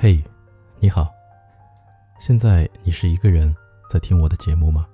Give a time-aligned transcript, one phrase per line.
[0.00, 0.22] 嘿，
[0.78, 1.12] 你好。
[2.20, 3.52] 现在你是一个人
[3.90, 4.86] 在听我的节目吗？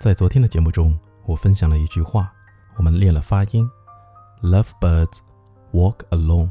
[0.00, 2.32] 在昨天的节目中，我分享了一句话，
[2.78, 3.70] 我们练了发音
[4.40, 5.18] ：Lovebirds
[5.72, 6.48] walk alone,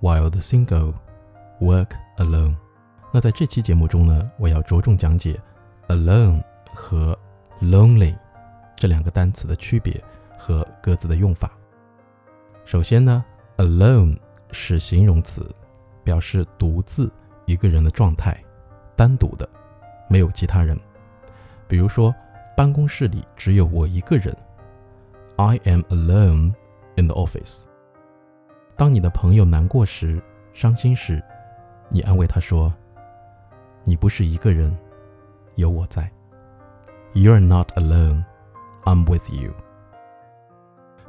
[0.00, 0.94] while the single
[1.60, 1.88] work
[2.18, 2.54] alone。
[3.10, 5.40] 那在这期节目中呢，我要着重讲解
[5.88, 6.40] alone
[6.72, 7.18] 和
[7.60, 8.16] lonely
[8.76, 10.00] 这两个单词的区别
[10.38, 11.50] 和各自的用法。
[12.64, 13.24] 首先呢
[13.56, 14.16] ，alone
[14.52, 15.52] 是形容词，
[16.04, 17.10] 表示独自
[17.46, 18.38] 一个人的状态。
[18.94, 19.48] 单独的，
[20.08, 20.78] 没有其他人。
[21.66, 22.14] 比如说，
[22.56, 24.32] 办公室里只有我一个人。
[25.36, 26.54] I am alone
[26.94, 27.64] in the office。
[28.76, 30.22] 当你的朋友难过时、
[30.52, 31.20] 伤心时，
[31.88, 32.72] 你安慰他说
[33.82, 34.76] ：“你不是一个人，
[35.56, 36.08] 有我在。
[37.14, 38.24] You are not alone,
[38.84, 39.52] I'm with you。”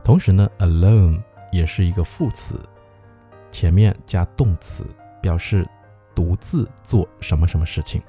[0.03, 2.59] 同时呢，alone 也是一个副词，
[3.55, 4.85] 前面加动词，
[5.21, 5.65] 表示。
[6.13, 8.01] 独自做什么什么事情，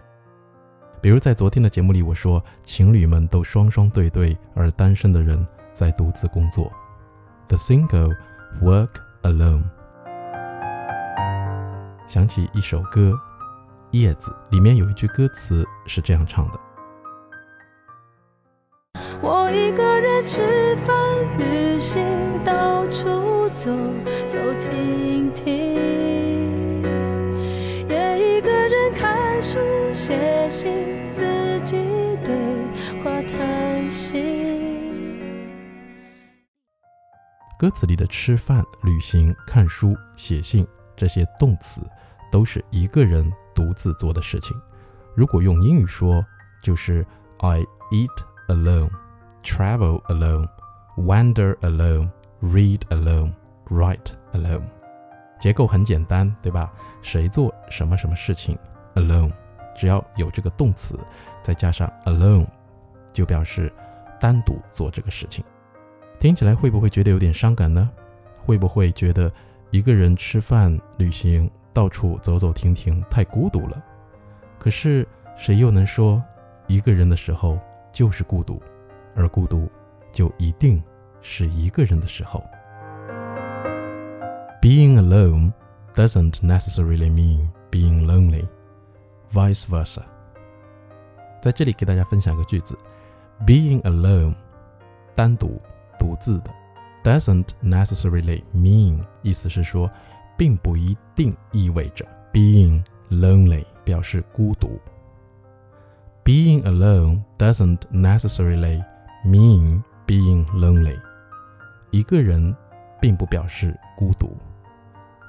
[1.01, 6.71] 比如在昨天的节目里，我说情侣们都双双对对，而单身的人在独自工作。
[7.49, 8.17] The single
[8.63, 8.91] work
[9.25, 9.65] alone。
[12.07, 13.11] 想起一首歌
[13.91, 16.61] 《叶子》，里面有一句歌词是这样唱的：
[19.21, 20.95] 我一个人吃饭、
[21.39, 22.05] 旅行，
[22.45, 23.73] 到处走
[24.27, 26.83] 走停停。
[27.89, 29.59] 也一个人看书
[29.95, 31.79] 写信自己
[32.23, 32.37] 对
[33.03, 34.23] 话叹息。
[37.59, 41.81] 歌词里的吃饭、旅行、看书、写信这些动词，
[42.31, 44.55] 都是一个人独自做的事情。
[45.15, 46.23] 如果用英语说，
[46.63, 47.05] 就是
[47.39, 48.11] I eat
[48.49, 48.91] alone,
[49.43, 50.47] travel alone,
[50.99, 52.11] wander alone,
[52.43, 53.33] read alone,
[53.71, 54.63] write alone。
[55.39, 56.73] 结构很简单，对吧？
[57.03, 58.59] 谁做什么什么事情
[58.95, 59.33] ？alone。
[59.77, 60.99] 只要有这个动词，
[61.43, 62.47] 再加上 alone，
[63.13, 63.71] 就表示
[64.19, 65.45] 单独做这个事情。
[66.19, 67.91] 听起来会不会觉得有点伤感呢？
[68.39, 69.31] 会不会觉得
[69.71, 73.85] 一个人吃饭、旅行、到处走走停停太孤独了？
[74.59, 75.07] 可是
[75.37, 76.23] 谁又能说
[76.67, 77.59] 一个人的时候
[77.93, 78.59] 就是孤独，
[79.15, 79.71] 而孤独
[80.11, 80.83] 就一定
[81.21, 82.43] 是一个人的时候
[84.66, 85.54] ？Being alone
[85.96, 88.48] doesn't necessarily mean being lonely.
[89.34, 90.04] Vice versa，
[91.42, 92.78] 在这里给大家分享一个句子：
[93.46, 94.36] Being alone，
[95.16, 95.62] 单独、
[95.98, 96.52] 独自的，
[97.04, 99.90] doesn't necessarily mean，意思是说，
[100.38, 104.80] 并不一定意味着 being lonely 表示孤独。
[106.24, 108.84] Being alone doesn't necessarily
[109.26, 111.00] mean being lonely，
[111.90, 112.56] 一个人
[113.00, 114.38] 并不表示孤独，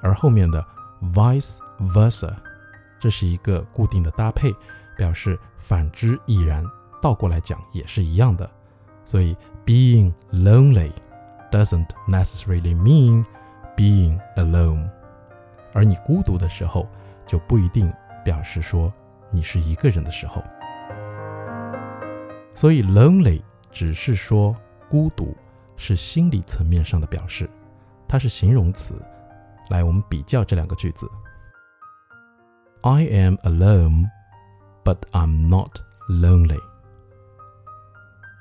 [0.02, 0.66] 而后面的
[1.14, 2.34] vice versa。
[3.00, 4.54] 这是一个固定的搭配，
[4.96, 6.66] 表示反之亦然，
[7.02, 8.50] 倒过来讲也是一样的。
[9.06, 10.92] 所以，being lonely
[11.52, 13.24] doesn't necessarily mean
[13.76, 14.90] being alone。
[15.74, 16.88] 而你孤独的时候，
[17.26, 17.94] 就不一定
[18.26, 18.92] 表示说
[19.30, 20.42] 你是一个人的时候。
[22.56, 24.56] 所以，lonely 只是说
[24.90, 25.38] 孤独
[25.76, 27.48] 是心理层面上的表示，
[28.08, 29.00] 它是形容词。
[29.70, 31.10] 来，我们比较这两个句子。
[32.82, 34.06] I am alone,
[34.84, 35.80] but I'm not
[36.10, 36.62] lonely.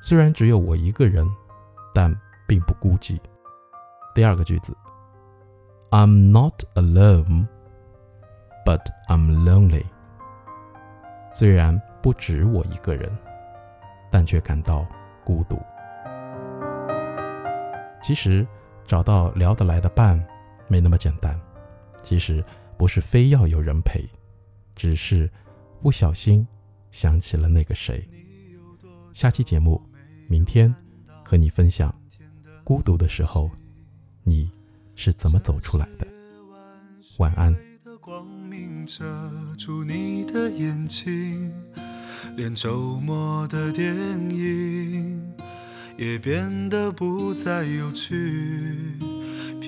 [0.00, 1.26] 虽然只有我一个人，
[1.94, 2.14] 但
[2.46, 3.18] 并不孤寂。
[4.14, 4.76] 第二个句子
[5.90, 7.48] ，I'm not alone,
[8.64, 9.84] but I'm lonely.
[11.32, 13.10] 虽然不止我一个人，
[14.10, 14.86] 但却感到
[15.24, 15.60] 孤独。
[18.00, 18.46] 其实
[18.86, 20.24] 找到聊得来的伴
[20.68, 21.38] 没那么简单。
[22.02, 22.44] 其实
[22.78, 24.04] 不是非要有人陪。
[24.74, 25.30] 只是
[25.80, 26.46] 不小心
[26.90, 28.06] 想起了那个谁。
[29.14, 29.82] 下期节目，
[30.28, 30.72] 明天
[31.24, 31.94] 和你分享
[32.62, 33.50] 孤独的时候，
[34.22, 34.50] 你
[34.94, 36.06] 是怎么走出来的。
[37.16, 37.56] 晚安。
[42.36, 43.94] 连周末的电
[44.30, 45.34] 影
[45.96, 48.14] 也变得不再有趣，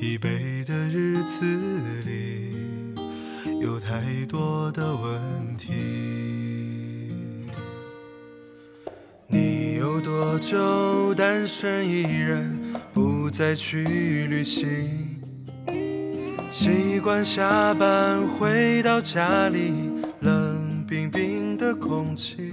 [0.00, 1.45] 疲惫的日子
[2.06, 2.55] 里。
[3.61, 5.73] 有太多的问题。
[9.27, 12.56] 你有多久单身一人，
[12.95, 15.21] 不再去旅行？
[16.53, 19.73] 习惯下班回到家里，
[20.21, 22.53] 冷冰冰的空气。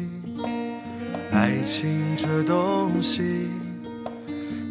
[1.32, 3.50] 爱情这东西，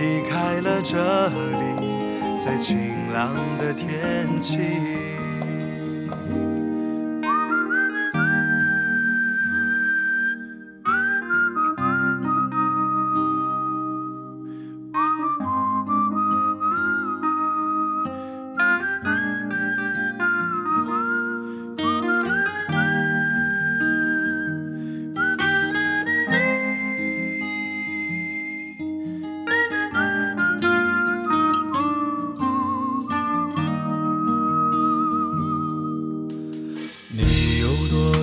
[0.00, 5.09] 离开了这里，在晴朗的天气。